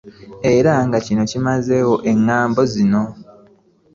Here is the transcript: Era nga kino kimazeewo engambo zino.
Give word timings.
Era 0.55 0.73
nga 0.87 0.97
kino 1.05 1.23
kimazeewo 1.31 1.95
engambo 2.11 2.61
zino. 2.73 3.03